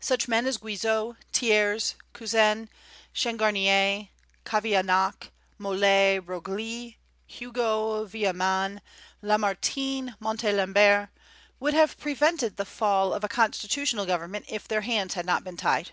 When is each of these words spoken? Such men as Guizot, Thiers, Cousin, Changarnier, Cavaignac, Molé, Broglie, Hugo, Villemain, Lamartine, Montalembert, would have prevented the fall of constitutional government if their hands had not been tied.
Such 0.00 0.26
men 0.26 0.46
as 0.48 0.56
Guizot, 0.56 1.14
Thiers, 1.32 1.94
Cousin, 2.12 2.68
Changarnier, 3.14 4.08
Cavaignac, 4.44 5.30
Molé, 5.60 6.20
Broglie, 6.20 6.98
Hugo, 7.28 8.04
Villemain, 8.04 8.80
Lamartine, 9.22 10.16
Montalembert, 10.18 11.10
would 11.60 11.74
have 11.74 12.00
prevented 12.00 12.56
the 12.56 12.64
fall 12.64 13.14
of 13.14 13.22
constitutional 13.28 14.06
government 14.06 14.44
if 14.48 14.66
their 14.66 14.80
hands 14.80 15.14
had 15.14 15.24
not 15.24 15.44
been 15.44 15.56
tied. 15.56 15.92